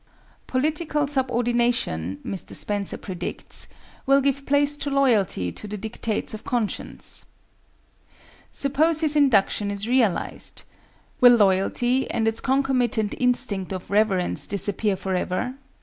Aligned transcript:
]Political 0.47 1.05
subordination, 1.05 2.17
Mr. 2.25 2.55
Spencer 2.55 2.97
predicts, 2.97 3.67
will 4.07 4.19
give 4.19 4.47
place 4.47 4.75
to 4.77 4.89
loyalty 4.89 5.51
to 5.51 5.67
the 5.67 5.77
dictates 5.77 6.33
of 6.33 6.43
conscience. 6.43 7.25
Suppose 8.49 9.01
his 9.01 9.15
induction 9.15 9.69
is 9.69 9.87
realized—will 9.87 11.35
loyalty 11.35 12.09
and 12.09 12.27
its 12.27 12.39
concomitant 12.39 13.13
instinct 13.19 13.71
of 13.71 13.91
reverence 13.91 14.47
disappear 14.47 14.95
forever? 14.95 15.53